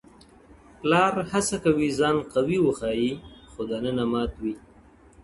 o 0.69 0.71
پلار 0.79 1.13
هڅه 1.31 1.55
کوي 1.65 1.87
ځان 1.99 2.15
قوي 2.33 2.57
وښيي 2.61 3.11
خو 3.51 3.61
دننه 3.69 4.05
مات 4.11 4.31
وي, 4.41 4.53